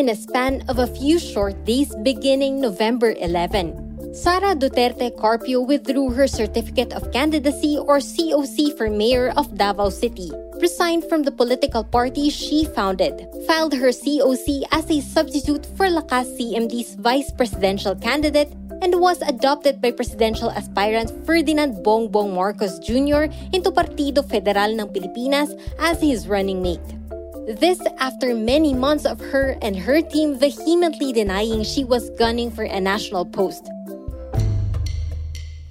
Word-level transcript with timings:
In 0.00 0.08
a 0.08 0.16
span 0.16 0.64
of 0.64 0.80
a 0.80 0.88
few 0.88 1.20
short 1.20 1.52
days 1.68 1.92
beginning 2.00 2.56
November 2.56 3.12
11, 3.20 4.16
Sara 4.16 4.56
Duterte 4.56 5.12
Carpio 5.20 5.60
withdrew 5.60 6.08
her 6.16 6.24
certificate 6.24 6.96
of 6.96 7.12
candidacy 7.12 7.76
or 7.76 8.00
COC 8.00 8.80
for 8.80 8.88
mayor 8.88 9.28
of 9.36 9.52
Davao 9.60 9.90
City, 9.92 10.32
resigned 10.56 11.04
from 11.04 11.28
the 11.28 11.30
political 11.30 11.84
party 11.84 12.30
she 12.30 12.64
founded, 12.64 13.28
filed 13.46 13.76
her 13.76 13.92
COC 13.92 14.64
as 14.72 14.88
a 14.88 15.04
substitute 15.04 15.68
for 15.76 15.84
Lakas 15.92 16.32
CMD's 16.32 16.96
vice 16.96 17.30
presidential 17.36 17.92
candidate, 17.92 18.56
and 18.80 18.96
was 19.04 19.20
adopted 19.28 19.84
by 19.84 19.92
presidential 19.92 20.48
aspirant 20.48 21.12
Ferdinand 21.28 21.84
Bongbong 21.84 22.32
Marcos 22.32 22.80
Jr. 22.80 23.28
into 23.52 23.68
Partido 23.68 24.24
Federal 24.24 24.80
ng 24.80 24.88
Pilipinas 24.96 25.52
as 25.76 26.00
his 26.00 26.24
running 26.24 26.64
mate. 26.64 26.99
This 27.48 27.80
after 27.98 28.34
many 28.34 28.74
months 28.74 29.06
of 29.06 29.18
her 29.18 29.56
and 29.62 29.74
her 29.74 30.02
team 30.02 30.36
vehemently 30.38 31.12
denying 31.12 31.64
she 31.64 31.84
was 31.84 32.10
gunning 32.10 32.50
for 32.50 32.64
a 32.64 32.80
national 32.80 33.24
post, 33.24 33.64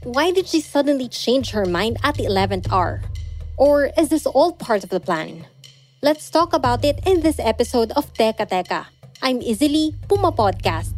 why 0.04 0.32
did 0.32 0.48
she 0.48 0.62
suddenly 0.62 1.08
change 1.08 1.52
her 1.52 1.66
mind 1.66 1.98
at 2.04 2.16
the 2.16 2.26
11th 2.26 2.72
hour? 2.72 3.02
Or 3.56 3.92
is 3.98 4.10
this 4.10 4.26
all 4.26 4.54
part 4.54 4.84
of 4.84 4.90
the 4.90 5.00
plan? 5.00 5.46
Let's 6.02 6.30
talk 6.30 6.54
about 6.54 6.84
it 6.84 7.00
in 7.06 7.22
this 7.22 7.40
episode 7.40 7.92
of 7.92 8.12
Teka 8.14 8.50
Teka. 8.50 8.88
I'm 9.22 9.40
Izzy 9.40 9.94
Puma 10.08 10.32
Podcast. 10.32 10.96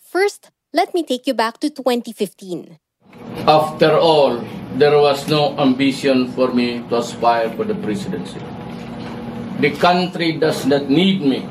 First, 0.00 0.50
let 0.72 0.94
me 0.94 1.04
take 1.04 1.26
you 1.26 1.34
back 1.34 1.60
to 1.60 1.68
2015. 1.68 2.78
After 3.46 3.96
all, 3.98 4.40
there 4.78 4.94
was 4.94 5.26
no 5.26 5.58
ambition 5.58 6.30
for 6.38 6.54
me 6.54 6.78
to 6.88 7.02
aspire 7.02 7.50
for 7.58 7.66
the 7.66 7.74
presidency. 7.74 8.38
The 9.58 9.74
country 9.74 10.38
does 10.38 10.66
not 10.66 10.88
need 10.88 11.20
me 11.20 11.42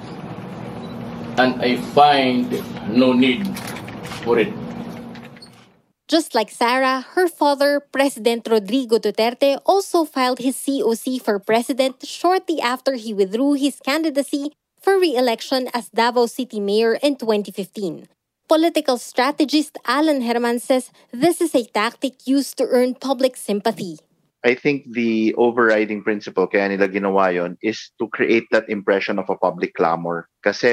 and 1.38 1.62
I 1.62 1.76
find 1.92 2.48
no 2.88 3.12
need 3.12 3.44
for 4.24 4.40
it. 4.40 4.52
Just 6.08 6.34
like 6.34 6.50
Sarah, 6.50 7.04
her 7.20 7.28
father, 7.28 7.84
President 7.92 8.48
Rodrigo 8.48 8.98
Duterte, 8.98 9.60
also 9.66 10.06
filed 10.06 10.40
his 10.40 10.56
COC 10.56 11.22
for 11.22 11.38
president 11.38 12.08
shortly 12.08 12.62
after 12.62 12.96
he 12.96 13.14
withdrew 13.14 13.60
his 13.60 13.84
candidacy 13.84 14.56
for 14.80 14.98
re-election 14.98 15.68
as 15.74 15.90
Davao 15.90 16.28
City 16.28 16.62
Mayor 16.62 16.96
in 17.04 17.18
2015. 17.18 18.08
Political 18.48 18.96
strategist 18.96 19.76
Alan 19.84 20.24
Herman 20.24 20.64
says 20.64 20.88
this 21.12 21.44
is 21.44 21.52
a 21.52 21.68
tactic 21.68 22.24
used 22.24 22.56
to 22.56 22.64
earn 22.72 22.96
public 22.96 23.36
sympathy. 23.36 24.00
I 24.40 24.56
think 24.56 24.88
the 24.88 25.36
overriding 25.36 26.00
principle 26.00 26.48
kaya 26.48 26.72
nila 26.72 26.88
ginawa 26.88 27.36
yon 27.36 27.60
is 27.60 27.92
to 28.00 28.08
create 28.08 28.48
that 28.56 28.72
impression 28.72 29.20
of 29.20 29.28
a 29.28 29.36
public 29.36 29.76
clamor. 29.76 30.32
Kasi 30.40 30.72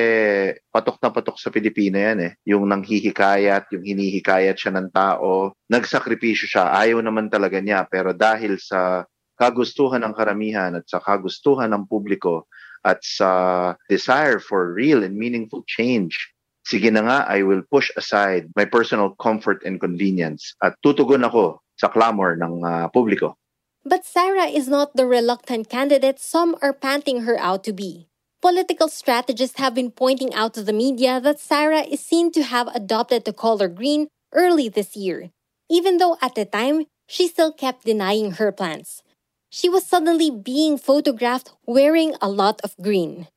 patok 0.71 1.03
na 1.03 1.11
patok 1.11 1.35
sa 1.35 1.51
Pilipino 1.51 1.99
yan 1.99 2.23
eh. 2.23 2.33
Yung 2.47 2.71
nanghihikayat, 2.71 3.67
yung 3.75 3.83
hinihikayat 3.83 4.55
siya 4.55 4.71
ng 4.79 4.95
tao, 4.95 5.59
nagsakripisyo 5.67 6.47
siya, 6.47 6.71
ayaw 6.71 7.03
naman 7.03 7.27
talaga 7.27 7.59
niya. 7.59 7.91
Pero 7.91 8.15
dahil 8.15 8.55
sa 8.63 9.03
kagustuhan 9.35 10.07
ng 10.07 10.15
karamihan 10.15 10.79
at 10.79 10.87
sa 10.87 11.03
kagustuhan 11.03 11.75
ng 11.75 11.91
publiko 11.91 12.47
at 12.87 13.03
sa 13.03 13.75
desire 13.91 14.39
for 14.39 14.71
real 14.71 15.03
and 15.03 15.19
meaningful 15.19 15.67
change, 15.67 16.34
sige 16.65 16.91
na 16.91 17.05
nga, 17.05 17.19
I 17.29 17.45
will 17.45 17.63
push 17.63 17.93
aside 17.97 18.49
my 18.57 18.65
personal 18.65 19.15
comfort 19.21 19.63
and 19.65 19.81
convenience 19.81 20.57
at 20.65 20.75
tutugon 20.81 21.25
ako 21.25 21.61
sa 21.77 21.89
clamor 21.89 22.35
ng 22.41 22.65
uh, 22.65 22.89
publiko. 22.91 23.37
But 23.85 24.09
Sarah 24.09 24.49
is 24.49 24.67
not 24.67 24.97
the 24.97 25.05
reluctant 25.05 25.69
candidate 25.69 26.17
some 26.19 26.57
are 26.65 26.73
panting 26.73 27.29
her 27.29 27.37
out 27.37 27.63
to 27.69 27.73
be. 27.73 28.09
Political 28.41 28.89
strategists 28.89 29.61
have 29.61 29.75
been 29.75 29.93
pointing 29.93 30.33
out 30.33 30.53
to 30.55 30.63
the 30.63 30.73
media 30.73 31.21
that 31.21 31.41
Sarah 31.41 31.85
is 31.85 32.01
seen 32.01 32.33
to 32.33 32.43
have 32.45 32.69
adopted 32.73 33.25
the 33.25 33.33
color 33.33 33.69
green 33.69 34.09
early 34.33 34.69
this 34.69 34.97
year, 34.97 35.31
even 35.69 35.99
though 35.99 36.17
at 36.21 36.35
the 36.35 36.45
time 36.45 36.85
she 37.09 37.29
still 37.29 37.53
kept 37.53 37.85
denying 37.85 38.41
her 38.41 38.53
plans. 38.53 39.03
She 39.51 39.69
was 39.69 39.87
suddenly 39.87 40.31
being 40.31 40.79
photographed 40.79 41.53
wearing 41.67 42.17
a 42.21 42.29
lot 42.29 42.61
of 42.65 42.77
green. 42.81 43.29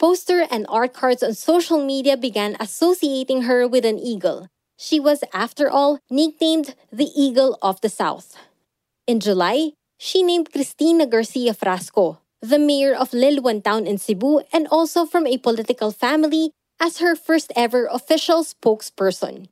Poster 0.00 0.46
and 0.50 0.64
art 0.70 0.94
cards 0.94 1.22
on 1.22 1.34
social 1.34 1.84
media 1.84 2.16
began 2.16 2.56
associating 2.58 3.42
her 3.42 3.68
with 3.68 3.84
an 3.84 3.98
eagle. 3.98 4.48
She 4.78 4.98
was, 4.98 5.22
after 5.34 5.68
all, 5.68 5.98
nicknamed 6.08 6.74
the 6.90 7.10
Eagle 7.14 7.58
of 7.60 7.82
the 7.82 7.90
South. 7.90 8.34
In 9.06 9.20
July, 9.20 9.72
she 9.98 10.22
named 10.22 10.52
Cristina 10.52 11.04
Garcia 11.04 11.52
Frasco, 11.52 12.16
the 12.40 12.58
mayor 12.58 12.94
of 12.94 13.10
Liloan 13.10 13.62
Town 13.62 13.86
in 13.86 13.98
Cebu 13.98 14.40
and 14.54 14.66
also 14.68 15.04
from 15.04 15.26
a 15.26 15.36
political 15.36 15.90
family, 15.90 16.52
as 16.80 17.00
her 17.00 17.14
first 17.14 17.52
ever 17.54 17.84
official 17.84 18.42
spokesperson. 18.42 19.48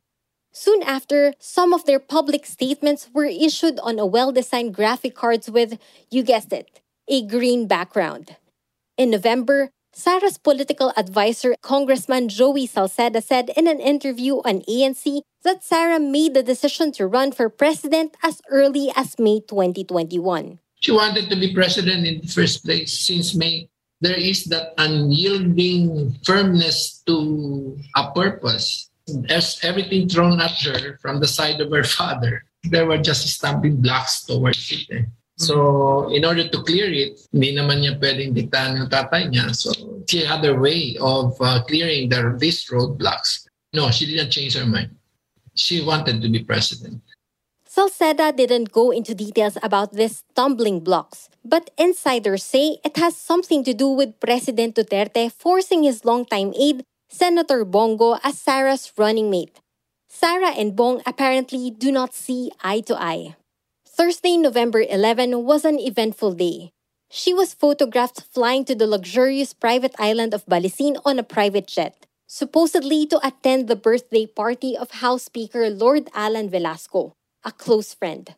Soon 0.51 0.81
after, 0.81 1.35
some 1.37 1.73
of 1.73 1.85
their 1.85 1.99
public 1.99 2.47
statements 2.47 3.07
were 3.13 3.29
issued 3.29 3.77
on 3.81 3.99
a 3.99 4.05
well 4.07 4.31
designed 4.31 4.73
graphic 4.73 5.13
cards 5.13 5.47
with, 5.47 5.77
you 6.09 6.23
guessed 6.23 6.51
it, 6.51 6.81
a 7.07 7.23
green 7.23 7.67
background. 7.67 8.35
In 8.97 9.11
November, 9.11 9.69
Sara's 9.93 10.37
political 10.37 10.93
advisor, 10.95 11.55
Congressman 11.61 12.29
Joey 12.29 12.67
Salceda, 12.67 13.21
said 13.23 13.49
in 13.57 13.67
an 13.67 13.79
interview 13.79 14.35
on 14.45 14.61
ANC 14.61 15.21
that 15.43 15.63
Sara 15.63 15.99
made 15.99 16.33
the 16.33 16.43
decision 16.43 16.91
to 16.93 17.07
run 17.07 17.31
for 17.31 17.49
president 17.49 18.15
as 18.23 18.41
early 18.49 18.91
as 18.95 19.17
May 19.19 19.41
2021. 19.41 20.59
She 20.79 20.91
wanted 20.91 21.29
to 21.29 21.35
be 21.35 21.53
president 21.53 22.07
in 22.07 22.21
the 22.21 22.27
first 22.27 22.63
place 22.63 22.93
since 22.93 23.35
May. 23.35 23.69
There 23.99 24.17
is 24.17 24.45
that 24.45 24.73
unyielding 24.77 26.15
firmness 26.23 27.03
to 27.07 27.77
a 27.95 28.11
purpose. 28.11 28.89
As 29.27 29.59
everything 29.63 30.07
thrown 30.07 30.39
at 30.39 30.55
her 30.61 30.97
from 31.01 31.19
the 31.19 31.27
side 31.27 31.59
of 31.59 31.71
her 31.71 31.83
father, 31.83 32.45
there 32.63 32.85
were 32.85 32.99
just 32.99 33.27
stumbling 33.27 33.81
blocks 33.81 34.23
towards 34.23 34.71
it. 34.71 34.87
Eh. 34.91 35.03
So, 35.39 36.11
in 36.11 36.25
order 36.27 36.51
to 36.51 36.59
clear 36.67 36.91
it, 36.91 37.15
hindi 37.31 37.55
naman 37.55 37.79
niya 37.79 37.95
pwedeng 37.95 38.35
diktahan 38.35 38.75
ng 38.75 38.91
tatay 38.91 39.31
niya. 39.31 39.55
So, 39.55 39.71
had 40.27 40.43
a 40.43 40.51
way 40.51 40.99
of 40.99 41.39
uh, 41.39 41.63
clearing 41.63 42.11
the, 42.11 42.35
these 42.35 42.67
roadblocks. 42.67 43.47
No, 43.71 43.87
she 43.87 44.03
didn't 44.03 44.35
change 44.35 44.59
her 44.59 44.67
mind. 44.67 44.99
She 45.55 45.79
wanted 45.79 46.19
to 46.21 46.27
be 46.27 46.43
president. 46.43 46.99
Salceda 47.63 48.35
didn't 48.35 48.73
go 48.75 48.91
into 48.91 49.15
details 49.15 49.55
about 49.63 49.93
these 49.93 50.25
stumbling 50.27 50.83
blocks, 50.83 51.29
but 51.45 51.69
insiders 51.77 52.43
say 52.43 52.83
it 52.83 52.97
has 52.97 53.15
something 53.15 53.63
to 53.63 53.73
do 53.73 53.87
with 53.87 54.19
President 54.19 54.75
Duterte 54.75 55.31
forcing 55.31 55.83
his 55.83 56.03
longtime 56.03 56.51
aide, 56.59 56.83
Senator 57.07 57.63
Bong 57.63 57.95
Go, 57.95 58.19
as 58.23 58.41
Sara's 58.41 58.91
running 58.97 59.29
mate. 59.29 59.61
Sara 60.09 60.51
and 60.51 60.75
Bong 60.75 61.01
apparently 61.05 61.69
do 61.69 61.91
not 61.93 62.13
see 62.13 62.51
eye 62.63 62.81
to 62.81 62.99
eye. 62.99 63.38
Thursday, 63.99 64.37
November 64.37 64.79
11 64.79 65.43
was 65.43 65.65
an 65.65 65.77
eventful 65.77 66.31
day. 66.31 66.71
She 67.11 67.33
was 67.33 67.53
photographed 67.53 68.23
flying 68.31 68.63
to 68.63 68.73
the 68.73 68.87
luxurious 68.87 69.51
private 69.51 69.91
island 69.99 70.33
of 70.33 70.45
Balesin 70.45 70.95
on 71.03 71.19
a 71.19 71.27
private 71.27 71.67
jet, 71.67 72.07
supposedly 72.25 73.05
to 73.07 73.19
attend 73.19 73.67
the 73.67 73.75
birthday 73.75 74.25
party 74.25 74.77
of 74.77 75.03
House 75.03 75.23
Speaker 75.23 75.69
Lord 75.69 76.07
Allan 76.15 76.47
Velasco, 76.47 77.11
a 77.43 77.51
close 77.51 77.93
friend. 77.93 78.35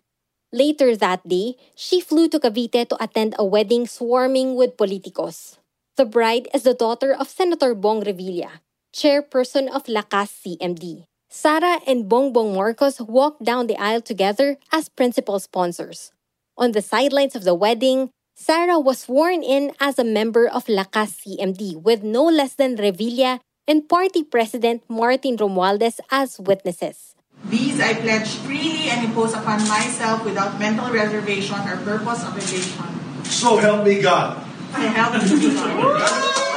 Later 0.51 0.97
that 0.97 1.29
day, 1.29 1.53
she 1.75 2.01
flew 2.01 2.27
to 2.29 2.39
Cavite 2.39 2.89
to 2.89 2.97
attend 2.97 3.35
a 3.37 3.45
wedding 3.45 3.85
swarming 3.85 4.55
with 4.55 4.77
politicos. 4.77 5.61
The 5.95 6.09
bride 6.09 6.49
is 6.55 6.63
the 6.63 6.73
daughter 6.73 7.13
of 7.13 7.29
Senator 7.29 7.75
Bong 7.75 8.01
Revilla, 8.01 8.65
chairperson 8.97 9.69
of 9.69 9.85
Lakas 9.85 10.33
CMD. 10.41 11.05
Sara 11.31 11.79
and 11.87 12.11
Bongbong 12.11 12.53
Marcos 12.53 12.99
walked 12.99 13.41
down 13.41 13.67
the 13.67 13.79
aisle 13.79 14.03
together 14.03 14.59
as 14.69 14.89
principal 14.91 15.39
sponsors. 15.39 16.11
On 16.57 16.73
the 16.73 16.83
sidelines 16.83 17.39
of 17.39 17.47
the 17.47 17.55
wedding, 17.55 18.11
Sara 18.35 18.77
was 18.77 19.07
sworn 19.07 19.41
in 19.41 19.71
as 19.79 19.97
a 19.97 20.03
member 20.03 20.45
of 20.45 20.67
Lakas 20.67 21.23
CMD 21.23 21.79
with 21.79 22.03
no 22.03 22.25
less 22.27 22.55
than 22.55 22.75
Revilla 22.75 23.39
and 23.65 23.87
party 23.87 24.27
president 24.27 24.83
Martin 24.89 25.37
Romualdez 25.37 26.03
as 26.11 26.37
witnesses. 26.37 27.15
These 27.47 27.79
I 27.79 27.93
pledge 27.95 28.35
freely 28.43 28.91
and 28.91 29.07
impose 29.07 29.31
upon 29.31 29.63
myself 29.71 30.25
without 30.25 30.59
mental 30.59 30.91
reservation 30.91 31.55
or 31.63 31.79
purpose 31.87 32.27
of 32.27 32.35
evasion. 32.35 33.23
So 33.23 33.55
help 33.55 33.87
me 33.87 34.03
God. 34.03 34.35
I 34.75 34.83
help 34.91 35.15
me 35.23 35.47
God. 35.55 36.47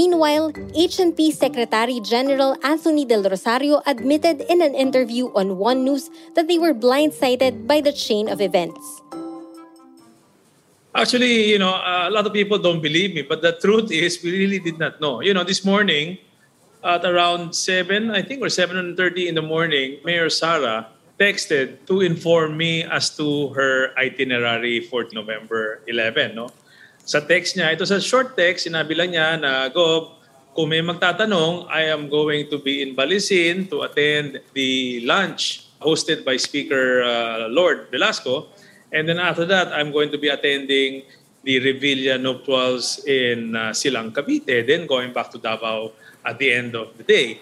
Meanwhile, 0.00 0.56
HNP 0.72 1.28
Secretary 1.36 2.00
General 2.00 2.56
Anthony 2.64 3.04
Del 3.04 3.20
Rosario 3.20 3.84
admitted 3.84 4.40
in 4.48 4.64
an 4.64 4.72
interview 4.72 5.28
on 5.36 5.60
One 5.60 5.84
News 5.84 6.08
that 6.32 6.48
they 6.48 6.56
were 6.56 6.72
blindsided 6.72 7.68
by 7.68 7.84
the 7.84 7.92
chain 7.92 8.24
of 8.32 8.40
events. 8.40 8.80
Actually, 10.96 11.52
you 11.52 11.60
know, 11.60 11.76
a 11.76 12.08
lot 12.08 12.24
of 12.24 12.32
people 12.32 12.56
don't 12.56 12.80
believe 12.80 13.12
me, 13.12 13.20
but 13.20 13.44
the 13.44 13.52
truth 13.60 13.92
is 13.92 14.16
we 14.24 14.32
really 14.32 14.58
did 14.58 14.80
not 14.80 15.04
know. 15.04 15.20
You 15.20 15.36
know, 15.36 15.44
this 15.44 15.68
morning 15.68 16.16
at 16.80 17.04
around 17.04 17.52
7, 17.52 18.08
I 18.08 18.22
think, 18.22 18.40
or 18.40 18.48
7.30 18.48 18.96
in 19.28 19.34
the 19.34 19.44
morning, 19.44 20.00
Mayor 20.02 20.32
Sara 20.32 20.88
texted 21.20 21.84
to 21.92 22.00
inform 22.00 22.56
me 22.56 22.88
as 22.88 23.12
to 23.20 23.52
her 23.52 23.92
itinerary 24.00 24.80
for 24.80 25.04
November 25.12 25.84
11, 25.84 26.40
no? 26.40 26.48
Sa 27.04 27.20
text 27.24 27.56
niya, 27.56 27.74
ito 27.74 27.84
sa 27.86 27.98
short 27.98 28.36
text, 28.38 28.68
sinabi 28.68 28.94
lang 28.94 29.10
niya 29.14 29.40
na, 29.40 29.66
Gob, 29.72 30.20
kung 30.54 30.70
may 30.70 30.82
magtatanong, 30.82 31.70
I 31.70 31.88
am 31.88 32.10
going 32.10 32.50
to 32.50 32.58
be 32.58 32.82
in 32.82 32.98
Balisin 32.98 33.70
to 33.70 33.86
attend 33.86 34.42
the 34.52 35.00
lunch 35.06 35.70
hosted 35.80 36.26
by 36.26 36.36
Speaker 36.36 37.02
uh, 37.02 37.48
Lord 37.48 37.88
Velasco. 37.88 38.50
And 38.92 39.08
then 39.08 39.18
after 39.22 39.46
that, 39.46 39.72
I'm 39.72 39.94
going 39.94 40.10
to 40.10 40.18
be 40.18 40.28
attending 40.28 41.06
the 41.42 41.56
Revilla 41.62 42.20
nuptials 42.20 43.00
in 43.06 43.56
uh, 43.56 43.72
Silang 43.72 44.12
Cavite, 44.12 44.66
then 44.66 44.86
going 44.86 45.12
back 45.12 45.30
to 45.32 45.38
Davao 45.38 45.92
at 46.26 46.38
the 46.38 46.52
end 46.52 46.76
of 46.76 46.92
the 46.98 47.04
day. 47.04 47.40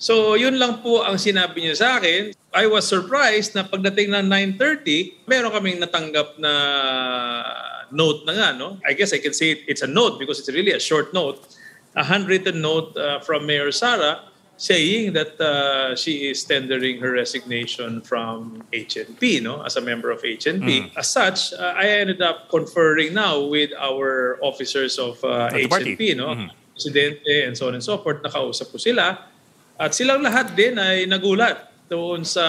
So 0.00 0.32
yun 0.32 0.56
lang 0.56 0.80
po 0.80 1.04
ang 1.04 1.20
sinabi 1.20 1.60
niya 1.60 1.76
sa 1.76 1.88
akin. 2.00 2.32
I 2.54 2.64
was 2.64 2.88
surprised 2.88 3.52
na 3.52 3.66
pagdating 3.66 4.16
ng 4.16 4.26
9.30, 4.56 5.28
meron 5.28 5.52
kaming 5.52 5.78
natanggap 5.82 6.40
na 6.40 6.52
note 7.92 8.26
na 8.26 8.32
nga. 8.32 8.48
No? 8.58 8.78
I 8.86 8.92
guess 8.92 9.12
I 9.12 9.18
can 9.18 9.32
say 9.32 9.62
it's 9.66 9.82
a 9.82 9.86
note 9.86 10.18
because 10.18 10.38
it's 10.38 10.50
really 10.50 10.72
a 10.72 10.80
short 10.80 11.12
note. 11.14 11.38
A 11.96 12.04
handwritten 12.04 12.60
note 12.62 12.96
uh, 12.96 13.20
from 13.20 13.46
Mayor 13.46 13.72
Sara 13.72 14.30
saying 14.60 15.14
that 15.14 15.40
uh, 15.40 15.96
she 15.96 16.28
is 16.28 16.44
tendering 16.44 17.00
her 17.00 17.12
resignation 17.12 18.02
from 18.02 18.62
HNP, 18.72 19.42
no, 19.42 19.62
as 19.64 19.76
a 19.76 19.80
member 19.80 20.10
of 20.10 20.20
HNP. 20.20 20.68
Mm. 20.68 20.96
As 20.96 21.08
such, 21.08 21.54
uh, 21.54 21.72
I 21.74 21.88
ended 21.88 22.20
up 22.20 22.50
conferring 22.50 23.14
now 23.14 23.40
with 23.40 23.72
our 23.80 24.38
officers 24.42 24.98
of 24.98 25.16
uh, 25.24 25.48
HNP, 25.48 26.14
no, 26.14 26.36
mm-hmm. 26.36 26.52
presidente 26.76 27.48
and 27.48 27.56
so 27.56 27.68
on 27.68 27.74
and 27.74 27.82
so 27.82 27.96
forth. 27.98 28.22
Nakausap 28.22 28.70
ko 28.70 28.76
sila 28.76 29.18
at 29.80 29.96
silang 29.96 30.20
lahat 30.20 30.52
din 30.52 30.76
ay 30.76 31.08
nagulat 31.08 31.72
doon 31.88 32.20
sa 32.20 32.44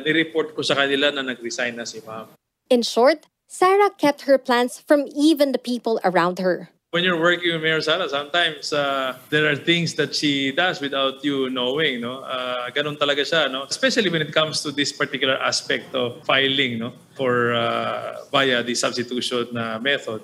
ni-report 0.00 0.56
ko 0.56 0.64
sa 0.64 0.72
kanila 0.72 1.12
na 1.12 1.20
nag-resign 1.20 1.76
na 1.76 1.84
si 1.84 2.00
ma'am. 2.00 2.24
In 2.72 2.80
short, 2.80 3.28
Sarah 3.50 3.90
kept 3.90 4.22
her 4.30 4.38
plans 4.38 4.78
from 4.78 5.10
even 5.10 5.50
the 5.50 5.58
people 5.58 5.98
around 6.04 6.38
her. 6.38 6.70
when 6.90 7.04
you're 7.04 7.20
working 7.20 7.52
with 7.52 7.62
Mayor 7.62 7.80
Sara, 7.80 8.08
sometimes 8.08 8.72
uh, 8.72 9.16
there 9.30 9.46
are 9.50 9.54
things 9.54 9.94
that 9.94 10.14
she 10.14 10.50
does 10.50 10.80
without 10.80 11.24
you 11.24 11.48
knowing, 11.48 12.00
no? 12.00 12.18
Uh, 12.26 12.70
ganun 12.70 12.98
talaga 12.98 13.22
siya, 13.22 13.50
no? 13.50 13.62
Especially 13.62 14.10
when 14.10 14.22
it 14.22 14.34
comes 14.34 14.60
to 14.62 14.72
this 14.74 14.90
particular 14.90 15.38
aspect 15.38 15.94
of 15.94 16.18
filing, 16.26 16.78
no? 16.78 16.92
For 17.14 17.54
uh, 17.54 18.26
via 18.32 18.62
the 18.62 18.74
substitution 18.74 19.54
uh, 19.56 19.78
method. 19.78 20.22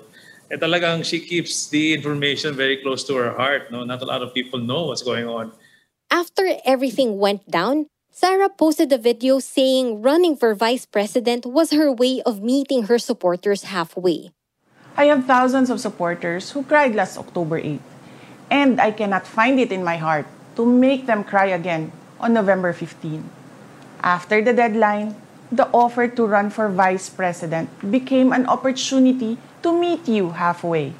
Eh 0.51 0.59
talagang 0.59 1.03
she 1.03 1.19
keeps 1.23 1.67
the 1.71 1.95
information 1.95 2.55
very 2.55 2.83
close 2.83 3.03
to 3.07 3.15
her 3.15 3.31
heart, 3.31 3.71
no? 3.71 3.87
Not 3.87 4.03
a 4.03 4.07
lot 4.07 4.19
of 4.19 4.35
people 4.35 4.59
know 4.59 4.91
what's 4.91 5.03
going 5.03 5.27
on. 5.27 5.55
After 6.11 6.43
everything 6.67 7.15
went 7.19 7.47
down, 7.47 7.87
Sarah 8.17 8.49
posted 8.49 8.89
a 8.89 8.97
video 8.97 9.37
saying 9.37 10.01
running 10.01 10.33
for 10.33 10.57
vice 10.57 10.89
president 10.89 11.45
was 11.45 11.69
her 11.69 11.93
way 11.93 12.17
of 12.25 12.41
meeting 12.41 12.89
her 12.89 12.97
supporters 12.97 13.69
halfway. 13.69 14.33
I 14.97 15.13
have 15.13 15.29
thousands 15.29 15.69
of 15.69 15.77
supporters 15.77 16.49
who 16.49 16.65
cried 16.65 16.97
last 16.97 17.21
October 17.21 17.61
8, 17.61 17.77
and 18.49 18.81
I 18.81 18.89
cannot 18.89 19.29
find 19.29 19.61
it 19.61 19.69
in 19.69 19.85
my 19.85 20.01
heart 20.01 20.25
to 20.57 20.65
make 20.65 21.05
them 21.05 21.21
cry 21.21 21.53
again 21.53 21.93
on 22.17 22.33
November 22.33 22.73
15. 22.73 23.21
After 24.01 24.41
the 24.41 24.49
deadline, 24.49 25.13
the 25.51 25.69
offer 25.69 26.09
to 26.09 26.25
run 26.25 26.49
for 26.49 26.73
vice 26.73 27.13
president 27.13 27.69
became 27.85 28.33
an 28.33 28.49
opportunity 28.49 29.37
to 29.61 29.69
meet 29.69 30.09
you 30.09 30.33
halfway. 30.33 30.97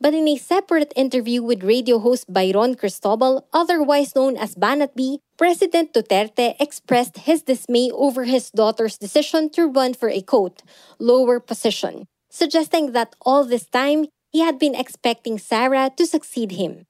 But 0.00 0.14
in 0.14 0.26
a 0.28 0.40
separate 0.40 0.92
interview 0.96 1.42
with 1.42 1.62
radio 1.62 1.98
host 2.00 2.32
Byron 2.32 2.74
Cristobal, 2.74 3.44
otherwise 3.52 4.16
known 4.16 4.36
as 4.40 4.56
Banat 4.56 4.96
B, 4.96 5.20
President 5.36 5.92
Duterte 5.92 6.56
expressed 6.58 7.28
his 7.28 7.42
dismay 7.42 7.90
over 7.92 8.24
his 8.24 8.50
daughter's 8.50 8.96
decision 8.96 9.50
to 9.50 9.68
run 9.68 9.92
for 9.92 10.08
a 10.08 10.22
quote, 10.22 10.62
lower 10.98 11.38
position 11.38 12.08
suggesting 12.30 12.94
that 12.94 13.18
all 13.26 13.44
this 13.44 13.66
time, 13.66 14.06
he 14.30 14.40
had 14.40 14.56
been 14.56 14.78
expecting 14.78 15.36
Sarah 15.36 15.90
to 15.98 16.06
succeed 16.06 16.54
him. 16.54 16.86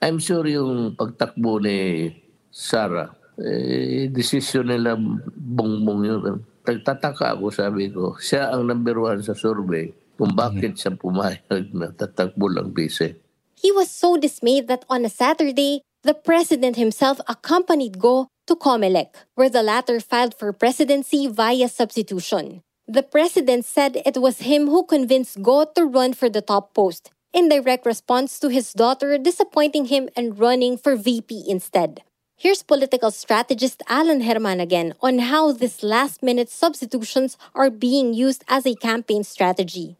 I'm 0.00 0.22
sure 0.22 0.46
yung 0.46 0.94
pagtakbo 0.94 1.58
ni 1.58 2.14
Sarah, 2.54 3.10
eh, 3.42 4.06
decision 4.08 4.70
nila 4.70 4.94
bongbong 5.34 6.02
yun. 6.06 6.22
Nagtataka 6.64 7.36
ako, 7.36 7.50
sabi 7.50 7.90
ko, 7.90 8.14
siya 8.16 8.54
ang 8.54 8.70
number 8.70 8.96
one 8.96 9.20
sa 9.20 9.34
survey 9.34 9.90
kung 10.16 10.34
mm-hmm. 10.34 10.42
bakit 10.42 10.72
siya 10.78 10.92
pumayag 10.96 11.70
na 11.74 11.90
tatakbo 11.90 12.50
lang 12.50 12.70
bise. 12.70 13.18
He 13.54 13.70
was 13.72 13.88
so 13.88 14.16
dismayed 14.16 14.68
that 14.68 14.84
on 14.90 15.04
a 15.04 15.12
Saturday, 15.12 15.82
the 16.02 16.14
president 16.14 16.76
himself 16.76 17.20
accompanied 17.28 17.98
Go 17.98 18.28
to 18.46 18.54
Comelec, 18.54 19.14
where 19.34 19.48
the 19.48 19.62
latter 19.62 20.00
filed 20.00 20.36
for 20.36 20.52
presidency 20.52 21.26
via 21.26 21.68
substitution. 21.68 22.60
The 22.86 23.02
president 23.02 23.64
said 23.64 24.02
it 24.04 24.20
was 24.20 24.44
him 24.44 24.68
who 24.68 24.84
convinced 24.84 25.40
Go 25.40 25.64
to 25.64 25.86
run 25.86 26.12
for 26.12 26.28
the 26.28 26.42
top 26.42 26.74
post, 26.74 27.10
in 27.32 27.48
direct 27.48 27.86
response 27.86 28.38
to 28.40 28.48
his 28.48 28.72
daughter 28.72 29.16
disappointing 29.16 29.86
him 29.86 30.08
and 30.14 30.38
running 30.38 30.76
for 30.76 30.94
VP 30.94 31.44
instead. 31.48 32.02
Here's 32.36 32.62
political 32.62 33.10
strategist 33.10 33.82
Alan 33.88 34.20
German 34.20 34.60
again 34.60 34.94
on 35.00 35.18
how 35.30 35.52
these 35.52 35.82
last 35.82 36.22
minute 36.22 36.50
substitutions 36.50 37.38
are 37.54 37.70
being 37.70 38.12
used 38.12 38.44
as 38.48 38.66
a 38.66 38.74
campaign 38.74 39.24
strategy. 39.24 39.96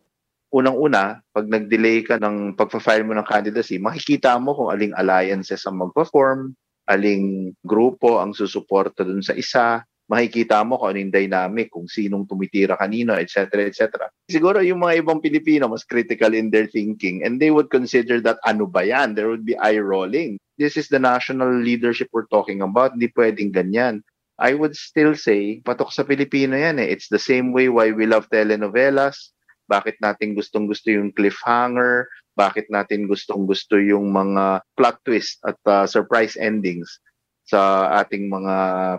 Unang-una, 0.55 1.19
pag 1.35 1.51
nag-delay 1.51 2.07
ka 2.07 2.15
ng 2.23 2.55
pagpa-file 2.55 3.03
mo 3.03 3.11
ng 3.19 3.27
candidacy, 3.27 3.83
makikita 3.83 4.39
mo 4.39 4.55
kung 4.55 4.71
aling 4.71 4.95
alliances 4.95 5.67
ang 5.67 5.83
mag-perform, 5.83 6.55
aling 6.87 7.51
grupo 7.67 8.23
ang 8.23 8.31
susuporta 8.31 9.03
dun 9.03 9.19
sa 9.19 9.35
isa, 9.35 9.83
makikita 10.07 10.63
mo 10.63 10.79
kung 10.79 10.95
anong 10.95 11.11
dynamic, 11.11 11.75
kung 11.75 11.91
sinong 11.91 12.29
tumitira 12.31 12.79
kanino, 12.79 13.19
etc. 13.19 13.67
etc. 13.67 14.07
Siguro 14.31 14.63
yung 14.63 14.79
mga 14.79 15.03
ibang 15.03 15.19
Pilipino 15.19 15.67
mas 15.67 15.83
critical 15.83 16.39
in 16.39 16.55
their 16.55 16.71
thinking 16.71 17.27
and 17.27 17.43
they 17.43 17.51
would 17.51 17.67
consider 17.67 18.23
that 18.23 18.39
ano 18.47 18.71
ba 18.71 18.87
yan? 18.87 19.19
There 19.19 19.27
would 19.27 19.43
be 19.43 19.59
eye-rolling. 19.59 20.39
This 20.55 20.79
is 20.79 20.87
the 20.87 21.03
national 21.03 21.51
leadership 21.51 22.15
we're 22.15 22.31
talking 22.31 22.63
about. 22.63 22.95
Hindi 22.95 23.11
pwedeng 23.11 23.51
ganyan. 23.51 24.07
I 24.39 24.55
would 24.55 24.79
still 24.79 25.19
say, 25.19 25.63
patok 25.67 25.91
sa 25.91 26.07
Pilipino 26.07 26.55
yan 26.55 26.79
eh. 26.79 26.91
It's 26.91 27.11
the 27.11 27.23
same 27.23 27.51
way 27.51 27.67
why 27.67 27.91
we 27.91 28.07
love 28.07 28.31
telenovelas. 28.31 29.34
Bakit 29.71 30.01
natin 30.05 30.37
gustong-gusto 30.37 30.93
yung 30.93 31.13
cliffhanger? 31.15 32.11
Bakit 32.37 32.69
natin 32.69 33.07
gustong-gusto 33.09 33.81
yung 33.81 34.13
mga 34.13 34.61
plot 34.77 34.99
twist 35.07 35.41
at 35.47 35.59
uh, 35.65 35.87
surprise 35.89 36.37
endings? 36.37 37.01
sa 37.45 37.93
ating 38.01 38.33
mga 38.33 38.55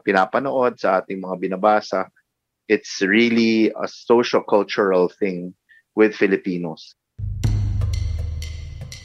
pinapanood, 0.05 0.77
sa 0.77 1.01
ating 1.01 1.17
mga 1.17 1.35
binabasa. 1.41 2.07
It's 2.69 3.01
really 3.01 3.69
a 3.73 3.85
social-cultural 3.89 5.09
thing 5.09 5.53
with 5.97 6.17
Filipinos. 6.17 6.97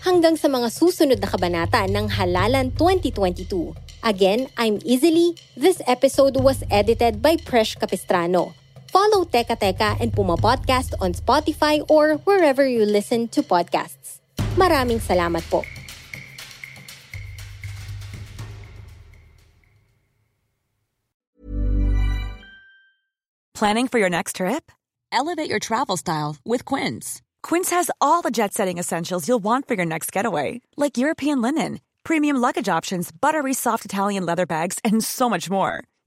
Hanggang 0.01 0.41
sa 0.41 0.49
mga 0.49 0.73
susunod 0.73 1.21
na 1.21 1.29
kabanata 1.29 1.85
ng 1.85 2.09
Halalan 2.09 2.73
2022. 2.73 3.77
Again, 4.01 4.49
I'm 4.57 4.81
Easily. 4.81 5.37
This 5.61 5.85
episode 5.85 6.41
was 6.41 6.65
edited 6.73 7.21
by 7.21 7.37
Presh 7.37 7.77
Capistrano. 7.77 8.60
Follow 9.01 9.25
Teka 9.25 9.57
Teka 9.57 9.97
and 9.97 10.13
Puma 10.13 10.37
Podcast 10.37 10.93
on 11.01 11.17
Spotify 11.17 11.81
or 11.89 12.21
wherever 12.29 12.69
you 12.69 12.85
listen 12.85 13.33
to 13.33 13.41
podcasts. 13.41 14.21
Maraming 14.61 15.01
salamat 15.01 15.41
po. 15.49 15.65
Planning 23.57 23.89
for 23.89 23.97
your 23.97 24.13
next 24.13 24.37
trip? 24.37 24.69
Elevate 25.09 25.49
your 25.49 25.65
travel 25.65 25.97
style 25.97 26.37
with 26.45 26.69
Quince. 26.69 27.25
Quince 27.41 27.73
has 27.73 27.89
all 28.05 28.21
the 28.21 28.29
jet 28.29 28.53
setting 28.53 28.77
essentials 28.77 29.25
you'll 29.25 29.41
want 29.41 29.65
for 29.65 29.81
your 29.81 29.89
next 29.89 30.13
getaway, 30.13 30.61
like 30.77 31.01
European 31.01 31.41
linen, 31.41 31.81
premium 32.05 32.37
luggage 32.37 32.69
options, 32.69 33.09
buttery 33.09 33.57
soft 33.57 33.89
Italian 33.89 34.29
leather 34.29 34.45
bags, 34.45 34.77
and 34.85 35.01
so 35.01 35.25
much 35.25 35.49
more. 35.49 35.89